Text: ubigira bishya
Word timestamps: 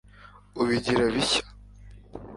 ubigira 0.61 1.05
bishya 1.15 1.43